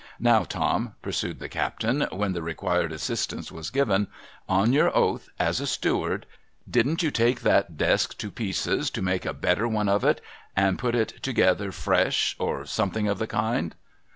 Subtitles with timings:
[0.19, 4.07] Now, Tom,' pursued the captain, when the required assistance was given,'
[4.59, 6.25] on your oath as a steward,
[6.67, 10.19] didn't you take that desk to pieces to make a better one of it,
[10.55, 13.75] and put it together fresh, or something of the kind